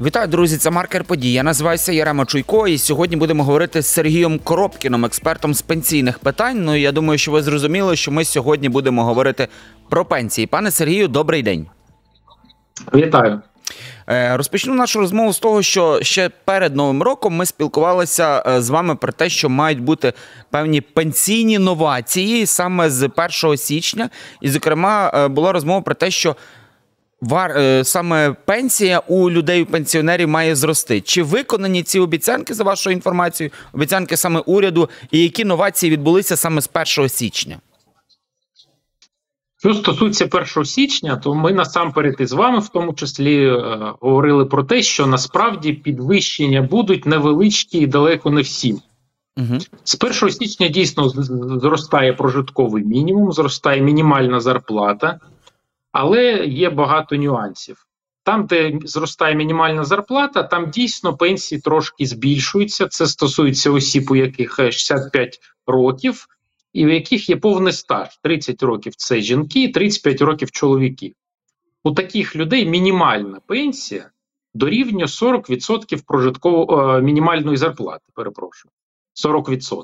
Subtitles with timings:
[0.00, 0.56] Вітаю, друзі!
[0.56, 1.32] Це маркер подій.
[1.32, 6.64] Я називаюся Ярема Чуйко, і сьогодні будемо говорити з Сергієм Коробкіном, експертом з пенсійних питань.
[6.64, 9.48] Ну я думаю, що ви зрозуміли, що ми сьогодні будемо говорити
[9.88, 10.46] про пенсії.
[10.46, 11.66] Пане Сергію, добрий день.
[12.94, 13.40] Вітаю.
[14.08, 18.70] Е, Розпочну нашу розмову з того, що ще перед новим роком ми спілкувалися е, з
[18.70, 20.12] вами про те, що мають бути
[20.50, 23.10] певні пенсійні новації саме з
[23.42, 24.10] 1 січня.
[24.40, 26.36] І, зокрема, е, була розмова про те, що
[27.22, 31.00] вар е, саме пенсія у людей, у пенсіонерів має зрости.
[31.00, 33.52] Чи виконані ці обіцянки за вашою інформацією?
[33.72, 37.58] Обіцянки саме уряду, і які новації відбулися саме з 1 січня?
[39.58, 43.58] Що стосується 1 січня, то ми насамперед із вами, в тому числі, е,
[44.00, 48.72] говорили про те, що насправді підвищення будуть невеличкі і далеко не всі.
[49.36, 49.58] Угу.
[49.84, 51.08] З 1 січня дійсно
[51.60, 55.20] зростає прожитковий мінімум, зростає мінімальна зарплата,
[55.92, 57.86] але є багато нюансів.
[58.24, 62.88] Там, де зростає мінімальна зарплата, там дійсно пенсії трошки збільшуються.
[62.88, 66.26] Це стосується осіб, у яких е, 65 років,
[66.72, 68.08] і у яких є повний стаж.
[68.22, 71.14] 30 років це жінки, 35 років чоловіки.
[71.84, 74.10] У таких людей мінімальна пенсія
[74.54, 78.04] дорівнює 40% прожитково е, мінімальної зарплати.
[78.14, 78.72] Перепрошую,
[79.24, 79.82] 40%.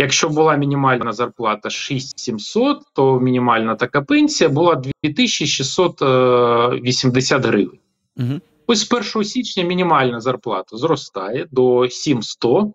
[0.00, 7.78] Якщо була мінімальна зарплата 6700, то мінімальна така пенсія була 2680 гривень.
[8.16, 8.40] Угу.
[8.66, 12.68] Ось з 1 січня мінімальна зарплата зростає до 700.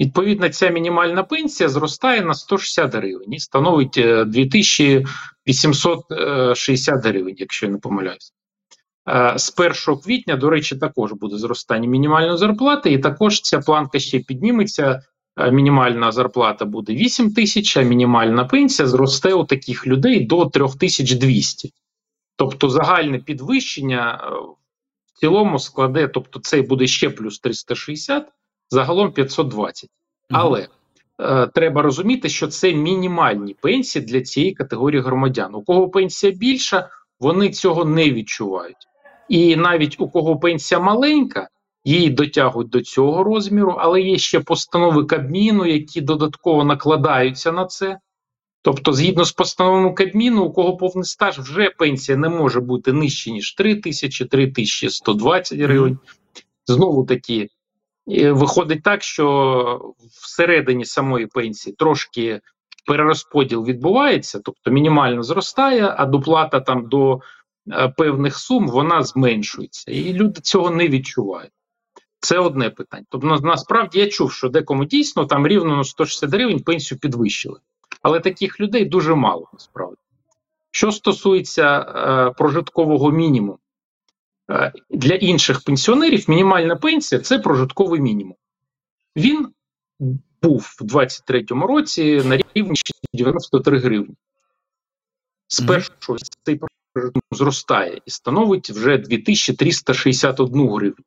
[0.00, 7.72] Відповідно, ця мінімальна пенсія зростає на 160 гривень і становить е, 2860 гривень, якщо я
[7.72, 8.32] не помиляюсь.
[9.08, 9.54] Е, З
[9.86, 15.02] 1 квітня, до речі, також буде зростання мінімальної зарплати, і також ця планка ще підніметься.
[15.36, 21.72] Е, Мінімальна зарплата буде 8 тисяч, а мінімальна пенсія зросте у таких людей до 3200.
[22.36, 24.30] Тобто загальне підвищення е,
[25.06, 28.28] в цілому складе, тобто це буде ще плюс 360,
[28.70, 29.90] загалом 520.
[30.30, 30.68] Але
[31.20, 35.54] е, треба розуміти, що це мінімальні пенсії для цієї категорії громадян.
[35.54, 36.88] У кого пенсія більша,
[37.20, 38.88] вони цього не відчувають.
[39.28, 41.48] І навіть у кого пенсія маленька,
[41.86, 47.98] її дотягують до цього розміру, але є ще постанови Кабміну, які додатково накладаються на це.
[48.62, 53.30] Тобто, згідно з постановами Кабміну, у кого повний стаж, вже пенсія не може бути нижче,
[53.30, 55.98] ніж 3 тисячі, 3 тисячі 120 гривень.
[56.66, 57.48] Знову таки,
[58.10, 62.40] е, виходить так, що всередині самої пенсії трошки
[62.86, 67.20] перерозподіл відбувається, тобто мінімально зростає, а доплата там до
[67.72, 69.90] е, певних сум вона зменшується.
[69.90, 71.50] І люди цього не відчувають.
[72.26, 73.04] Це одне питання.
[73.08, 77.60] Тобто, насправді я чув, що декому дійсно там рівно на 160 гривень пенсію підвищили.
[78.02, 79.96] Але таких людей дуже мало насправді.
[80.70, 83.58] Що стосується е, прожиткового мінімуму,
[84.50, 88.36] е, для інших пенсіонерів мінімальна пенсія це прожитковий мінімум.
[89.16, 89.48] Він
[90.42, 92.76] був в 23-му році на рівні
[93.12, 94.14] 93 гривні.
[95.48, 96.60] З першого цей
[96.92, 101.04] прожиток зростає і становить вже 2361 гривню.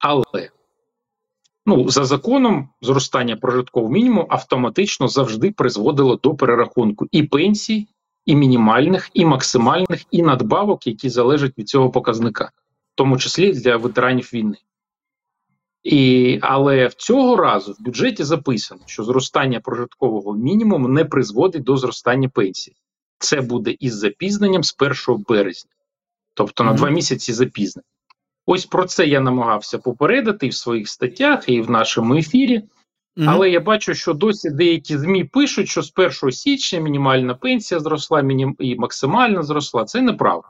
[0.00, 0.50] Але
[1.66, 7.88] ну, за законом зростання прожиткового мінімуму автоматично завжди призводило до перерахунку і пенсій,
[8.26, 12.44] і мінімальних, і максимальних, і надбавок, які залежать від цього показника,
[12.92, 14.56] в тому числі для ветеранів війни.
[15.82, 21.76] І, але в цього разу в бюджеті записано, що зростання прожиткового мінімуму не призводить до
[21.76, 22.76] зростання пенсії.
[23.18, 24.76] Це буде із запізненням з
[25.08, 25.70] 1 березня,
[26.34, 26.78] тобто на Мгм.
[26.78, 27.84] два місяці запізнення.
[28.52, 32.62] Ось про це я намагався попередити і в своїх статтях, і в нашому ефірі.
[33.26, 38.20] Але я бачу, що досі деякі ЗМІ пишуть, що з 1 січня мінімальна пенсія зросла,
[38.20, 38.56] мінім...
[38.58, 39.84] і максимальна зросла.
[39.84, 40.48] Це неправда.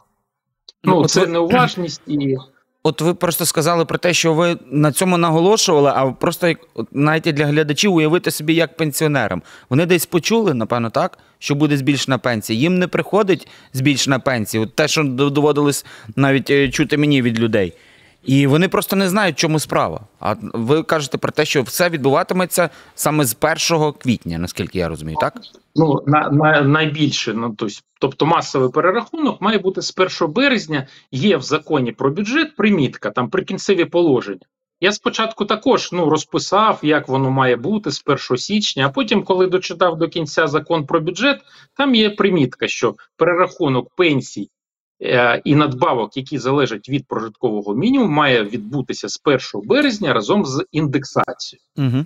[0.84, 2.36] Ну, Ну, це ви- неуважність і
[2.82, 6.58] От ви просто сказали про те, що ви на цьому наголошували, а просто як
[6.92, 9.42] навіть для глядачів уявити собі як пенсіонерам.
[9.70, 12.58] Вони десь почули, напевно, так, що буде збільшена пенсія.
[12.58, 14.62] Їм не приходить збільшена пенсія.
[14.62, 15.86] От те, що доводилось
[16.16, 17.74] навіть е, чути мені від людей.
[18.22, 20.00] І вони просто не знають, чому справа.
[20.20, 23.36] А ви кажете про те, що все відбуватиметься саме з
[23.70, 25.34] 1 квітня, наскільки я розумію, так?
[25.76, 27.34] ну, на, на, найбільше.
[27.34, 27.56] Ну,
[28.00, 30.86] тобто, масовий перерахунок має бути з 1 березня.
[31.12, 34.46] Є в законі про бюджет примітка, там прикінцеві положення.
[34.80, 39.46] Я спочатку також ну, розписав, як воно має бути з 1 січня, а потім, коли
[39.46, 41.40] дочитав до кінця закон про бюджет,
[41.76, 44.50] там є примітка, що перерахунок пенсій
[45.44, 51.64] і надбавок, які залежать від прожиткового мінімуму, має відбутися з 1 березня разом з індексацією.
[51.76, 52.04] Угу.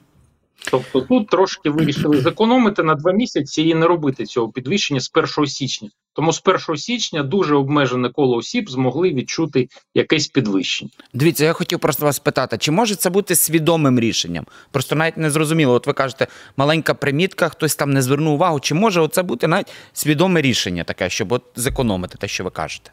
[0.70, 5.46] Тобто тут трошки вирішили зекономити на два місяці і не робити цього підвищення з 1
[5.46, 5.88] січня.
[6.14, 10.90] Тому з 1 січня дуже обмежене коло осіб змогли відчути якесь підвищення.
[11.14, 14.46] Дивіться, я хотів просто вас питати, чи може це бути свідомим рішенням?
[14.70, 15.74] Просто навіть не зрозуміло.
[15.74, 16.26] От ви кажете,
[16.56, 18.60] маленька примітка, хтось там не звернув увагу.
[18.60, 22.90] Чи може це бути навіть свідоме рішення таке, щоб от зекономити те, що ви кажете?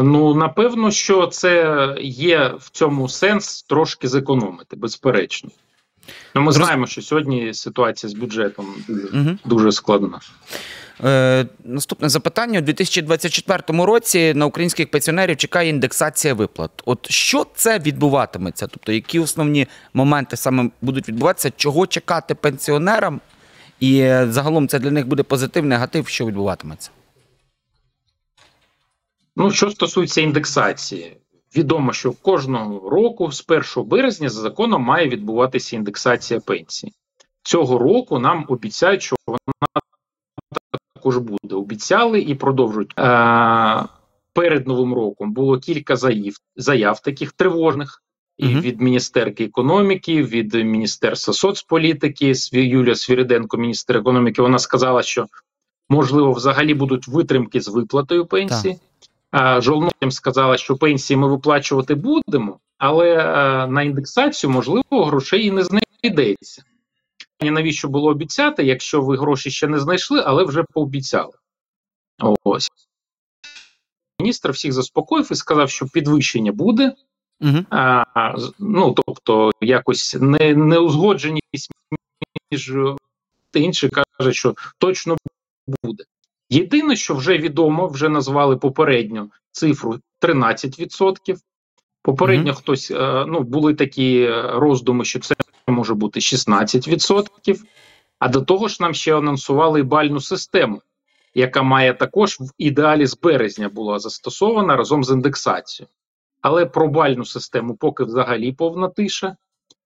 [0.00, 5.50] Ну, напевно, що це є в цьому сенс трошки зекономити, безперечно.
[6.34, 9.38] Ну, Ми знаємо, що сьогодні ситуація з бюджетом дуже, угу.
[9.44, 10.20] дуже складна.
[11.04, 16.70] Е, Наступне запитання: у 2024 році на українських пенсіонерів чекає індексація виплат.
[16.84, 18.66] От що це відбуватиметься?
[18.66, 23.20] Тобто, які основні моменти саме будуть відбуватися, чого чекати пенсіонерам?
[23.80, 26.90] І е, загалом це для них буде позитив, негатив, що відбуватиметься?
[29.36, 31.16] Ну, що стосується індексації,
[31.56, 36.92] відомо, що кожного року, з 1 березня, за законом має відбуватися індексація пенсії.
[37.42, 39.38] Цього року нам обіцяють, що вона
[40.94, 41.54] також буде.
[41.54, 42.98] Обіцяли і продовжують.
[42.98, 43.84] Е,
[44.34, 48.02] Перед новим роком було кілька заяв, заяв таких тривожних.
[48.38, 55.26] І uh від Міністерки економіки, від Міністерства соцполітики, Юлія Свіриденко, міністр економіки, вона сказала, що
[55.88, 58.78] можливо взагалі будуть витримки з виплатою пенсії.
[59.58, 63.16] Жолнотям сказала, що пенсії ми виплачувати будемо, але
[63.66, 66.62] на індексацію можливо грошей і не знайдеться.
[67.42, 71.32] Навіщо було обіцяти, якщо ви гроші ще не знайшли, але вже пообіцяли.
[72.44, 72.70] Ось
[74.20, 76.94] міністр всіх заспокоїв і сказав, що підвищення буде.
[77.40, 77.58] Угу.
[77.70, 78.04] А,
[78.58, 81.70] Ну тобто, якось не, неузгодженість
[82.50, 82.72] між
[83.54, 85.16] інші каже, що точно
[85.82, 86.04] буде.
[86.52, 91.36] Єдине, що вже відомо, вже назвали попередньо цифру 13%.
[92.02, 92.58] Попередньо mm -hmm.
[92.58, 95.34] хтось е, ну були такі роздуми, що це
[95.66, 97.60] може бути 16%.
[98.18, 100.82] А до того ж, нам ще анонсували і бальну систему,
[101.34, 105.88] яка має також в ідеалі з березня була застосована разом з індексацією.
[106.40, 109.36] Але про бальну систему поки взагалі повна тиша.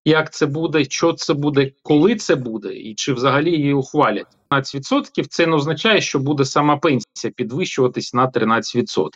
[0.09, 4.27] Як це буде, що це буде, коли це буде, і чи взагалі її ухвалять.
[4.51, 9.09] 13% це не означає, що буде сама пенсія підвищуватись на 13%.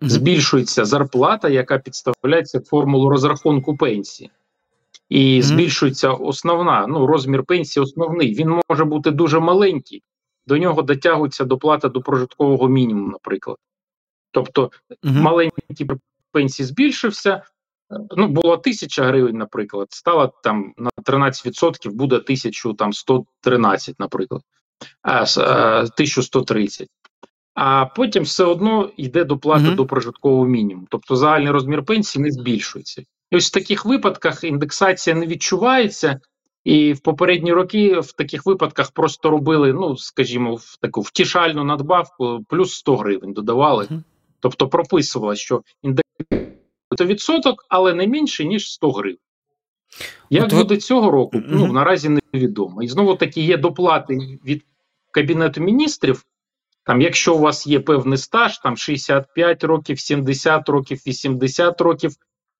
[0.00, 4.30] Збільшується зарплата, яка підставляється формулу розрахунку пенсії,
[5.08, 7.82] і збільшується основна ну розмір пенсії.
[7.84, 10.02] Основний він може бути дуже маленький,
[10.46, 13.56] до нього дотягується доплата до прожиткового мінімуму, наприклад.
[14.30, 14.70] Тобто
[15.02, 15.90] маленький
[16.32, 17.42] пенсії збільшився.
[18.16, 24.42] Ну, було тисяча гривень, наприклад, стало там на 13% буде 1113, наприклад.
[25.02, 26.88] 1130.
[27.54, 29.74] А потім все одно йде доплата uh -huh.
[29.74, 30.86] до прожиткового мінімуму.
[30.90, 33.02] Тобто загальний розмір пенсії не збільшується.
[33.30, 36.20] І ось в таких випадках індексація не відчувається,
[36.64, 42.44] і в попередні роки в таких випадках просто робили, ну скажімо, в таку втішальну надбавку,
[42.48, 43.84] плюс 100 гривень додавали.
[43.84, 44.02] Uh -huh.
[44.40, 46.05] Тобто прописувало, що індексація
[47.04, 49.18] відсоток, але не менше ніж 100 гривень.
[50.30, 50.80] Як От буде ви...
[50.80, 52.82] цього року, ну наразі невідомо.
[52.82, 54.64] І знову таки є доплати від
[55.10, 56.24] Кабінету міністрів.
[56.84, 62.12] Там, якщо у вас є певний стаж, там 65 років, 70 років, 80 років,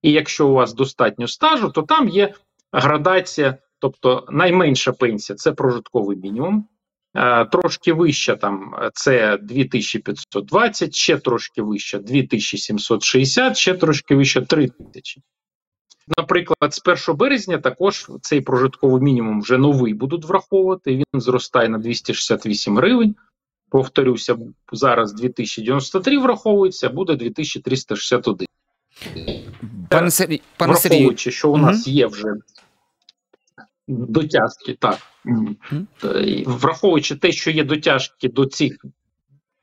[0.03, 2.35] і якщо у вас достатньо стажу, то там є
[2.73, 6.69] градація, тобто найменша пенсія це прожитковий мінімум,
[7.53, 15.23] трошки вища там це 2520, ще трошки вища 2760, ще трошки вища 3000.
[16.19, 20.97] Наприклад, з 1 березня також цей прожитковий мінімум вже новий будуть враховувати.
[20.97, 23.15] Він зростає на 268 гривень.
[23.71, 24.37] Повторюся,
[24.73, 28.47] зараз 2093 враховується, буде 2361.
[29.89, 32.35] Пане Сергій, пане враховуючи, що у нас є вже
[33.89, 34.99] дотяжки, так.
[36.47, 38.85] Враховуючи те, що є дотяжки до цих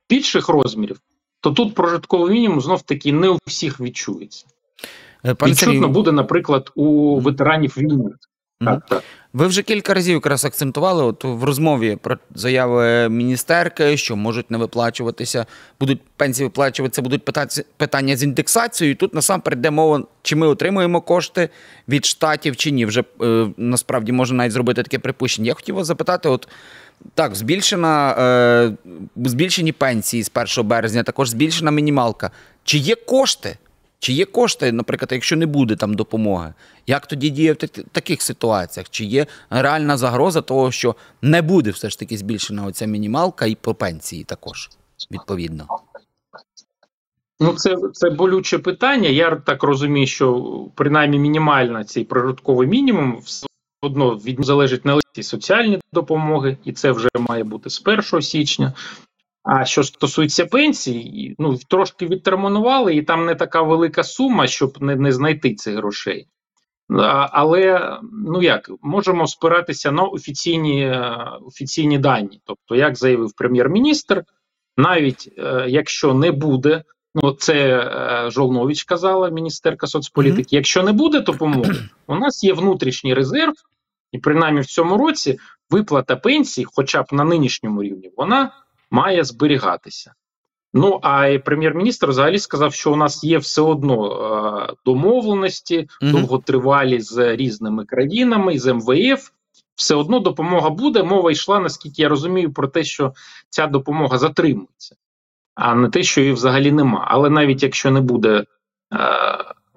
[0.09, 0.99] більших розмірів,
[1.39, 4.45] то тут прожитковий мінімум знов таки не у всіх відчується.
[5.25, 5.93] Е, пане Відчутно Сергій...
[5.93, 8.11] буде, наприклад, у ветеранів війни.
[8.65, 9.03] Так, так.
[9.33, 14.57] Ви вже кілька разів якраз акцентували от в розмові про заяви міністерки, що можуть не
[14.57, 15.45] виплачуватися,
[15.79, 17.25] будуть пенсії виплачуватися, будуть
[17.77, 18.93] питання з індексацією.
[18.93, 21.49] І Тут насамперед йде мова, чи ми отримуємо кошти
[21.89, 22.85] від штатів чи ні.
[22.85, 25.47] Вже е, насправді можна навіть зробити таке припущення.
[25.47, 26.47] Я хотів вас запитати: от
[27.13, 28.71] так, збільшена е,
[29.15, 32.31] збільшені пенсії з 1 березня, також збільшена мінімалка.
[32.63, 33.57] Чи є кошти?
[34.03, 36.53] Чи є кошти, наприклад, якщо не буде там допомоги,
[36.87, 37.57] як тоді діє в
[37.91, 38.89] таких ситуаціях?
[38.89, 43.55] Чи є реальна загроза того, що не буде все ж таки збільшена оця мінімалка і
[43.55, 44.69] по пенсії також
[45.11, 45.67] відповідно?
[47.39, 49.09] Ну, це, це болюче питання.
[49.09, 50.43] Я так розумію, що
[50.75, 53.47] принаймні мінімальна цей прожитковий мінімум все
[53.81, 58.73] одно від залежить не лише соціальні допомоги, і це вже має бути з 1 січня.
[59.43, 64.95] А що стосується пенсій, ну трошки відтермінували, і там не така велика сума, щоб не,
[64.95, 66.27] не знайти цих грошей.
[66.89, 71.01] А, Але ну як можемо спиратися на офіційні
[71.47, 72.41] офіційні дані.
[72.45, 74.23] Тобто, як заявив прем'єр-міністр,
[74.77, 76.83] навіть е, якщо не буде,
[77.15, 80.41] ну це е, Жолнович казала, міністерка соцполітики.
[80.41, 80.55] Mm -hmm.
[80.55, 81.75] Якщо не буде допомоги,
[82.07, 83.53] у нас є внутрішній резерв,
[84.11, 88.51] і принаймні в цьому році виплата пенсій, хоча б на нинішньому рівні, вона
[88.93, 90.13] має зберігатися.
[90.73, 94.11] Ну а прем'єр-міністр взагалі сказав, що у нас є все одно
[94.69, 96.11] е, домовленості mm -hmm.
[96.11, 99.29] довготривалі з різними країнами, з МВФ.
[99.75, 101.03] Все одно допомога буде.
[101.03, 103.13] Мова йшла, наскільки я розумію, про те, що
[103.49, 104.95] ця допомога затримується,
[105.55, 107.07] а не те, що її взагалі нема.
[107.09, 108.45] Але навіть якщо не буде е,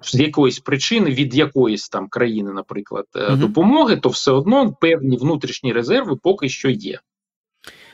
[0.01, 3.37] з якоїсь причини від якоїсь там країни, наприклад, е, mm -hmm.
[3.37, 6.99] допомоги, то все одно певні внутрішні резерви поки що є.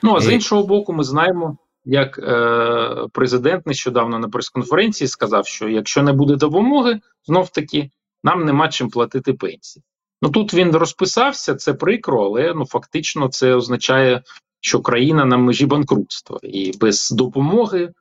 [0.04, 5.70] Ну а з іншого боку, ми знаємо, як е, президент нещодавно на прес-конференції сказав, що
[5.70, 7.90] якщо не буде допомоги, знов таки
[8.24, 9.84] нам нема чим платити пенсії.
[10.22, 14.24] Ну тут він розписався, це прикро, але ну фактично це означає,
[14.60, 17.94] що країна на межі банкрутства, і без допомоги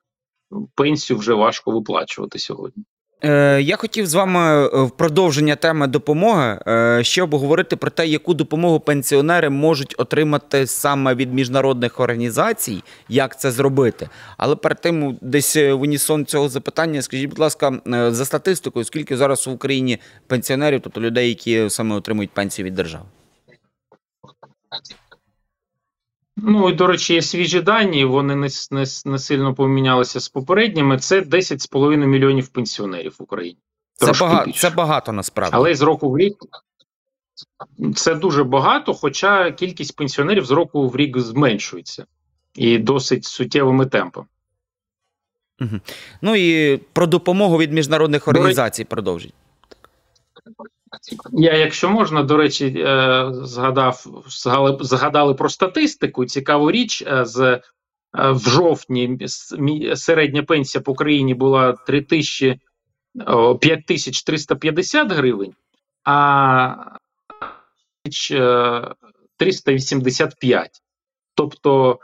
[0.75, 2.85] пенсію вже важко виплачувати сьогодні.
[3.25, 8.07] Е, я хотів з вами е, в продовження теми допомоги е, ще обговорити про те,
[8.07, 14.09] яку допомогу пенсіонери можуть отримати саме від міжнародних організацій, як це зробити.
[14.37, 17.73] Але перед тим, десь в унісон цього запитання, скажіть, будь ласка,
[18.09, 23.05] за статистикою, скільки зараз в Україні пенсіонерів, тобто людей, які саме отримують пенсію від держави?
[26.45, 28.05] Ну і до речі, є свіжі дані.
[28.05, 30.99] Вони не, не, не сильно помінялися з попередніми.
[30.99, 33.59] Це 10,5 мільйонів пенсіонерів в Україні.
[33.95, 35.57] Це багато, це багато насправді.
[35.57, 36.35] Але з року в рік
[37.95, 42.07] це дуже багато, хоча кількість пенсіонерів з року в рік зменшується
[42.55, 44.27] і досить суттєвими темпами.
[45.61, 45.81] Угу.
[46.23, 49.35] Ну і про допомогу від міжнародних організацій продовжіть.
[51.33, 54.07] Я, якщо можна, до речі, е, згадав
[54.81, 56.25] згадали про статистику.
[56.25, 57.61] Цікаву річ е, з е,
[58.15, 59.19] в жовтні
[59.95, 62.61] середня пенсія по країні була 3 тисячі
[63.61, 65.55] 5350 гривень,
[66.05, 66.75] а
[69.37, 70.83] 385.
[71.35, 71.99] Тобто,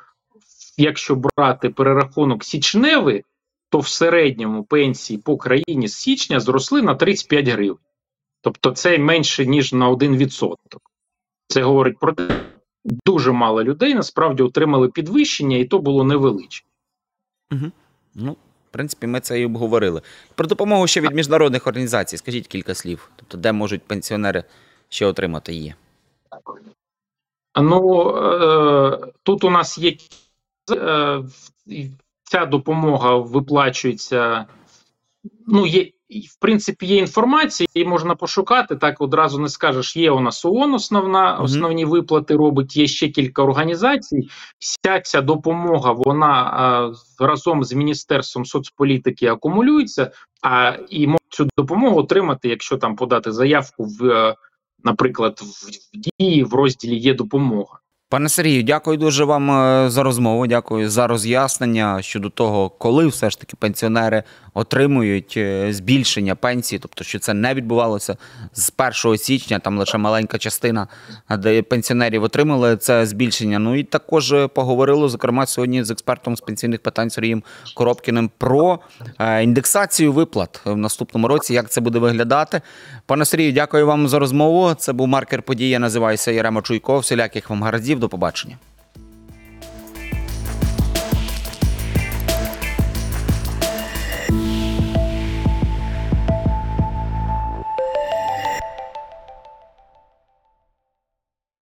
[0.77, 3.25] якщо брати перерахунок січневий,
[3.71, 7.79] то в середньому пенсії по країні з січня зросли на 35 гривень.
[8.41, 10.55] Тобто це менше ніж на 1%.
[11.49, 12.45] Це говорить про те,
[12.85, 16.67] дуже мало людей насправді отримали підвищення, і то було невеличке.
[17.53, 17.73] Угу.
[18.15, 20.03] Ну, в принципі, ми це і обговорили.
[20.35, 22.17] Про допомогу ще від міжнародних організацій.
[22.17, 23.11] Скажіть кілька слів.
[23.17, 24.45] Тобто, де можуть пенсіонери
[24.89, 25.75] ще отримати її?
[27.61, 29.97] Ну е, тут у нас є
[30.71, 31.23] е,
[32.23, 34.47] ця допомога виплачується.
[35.47, 38.77] Ну, є в принципі, є інформація, її можна пошукати.
[38.77, 39.97] Так одразу не скажеш.
[39.97, 42.77] Є у нас ООН основна, основні виплати робить.
[42.77, 44.29] Є ще кілька організацій.
[44.59, 46.93] Вся ця допомога вона а,
[47.25, 50.11] разом з міністерством соцполітики акумулюється.
[50.43, 54.35] А і цю допомогу отримати, якщо там подати заявку в, е,
[54.85, 57.79] наприклад, в дії в розділі є допомога.
[58.11, 60.47] Пане Сергію, дякую дуже вам е, за розмову.
[60.47, 64.23] Дякую за роз'яснення щодо того, коли все ж таки пенсіонери
[64.59, 68.17] отримують е, збільшення пенсії, тобто що це не відбувалося
[68.53, 68.73] з
[69.05, 70.89] 1 січня, там лише маленька частина
[71.31, 73.59] де пенсіонерів отримали це збільшення.
[73.59, 77.43] Ну і також поговорили зокрема сьогодні з експертом з пенсійних питань Сергієм
[77.75, 78.79] Коробкіним про
[79.19, 81.55] е, індексацію виплат в наступному році.
[81.55, 82.61] Як це буде виглядати?
[83.07, 84.75] Пане Сергію, дякую вам за розмову.
[84.75, 85.71] Це був маркер події.
[85.71, 86.99] Я називаюся Ярема Чуйко.
[86.99, 87.99] Всіляких вам гараздів.
[87.99, 88.57] До побачення.